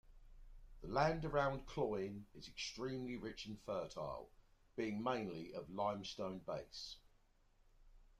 [0.81, 4.31] The land around Cloyne is extremely rich and fertile,
[4.75, 6.95] being mainly of limestone base.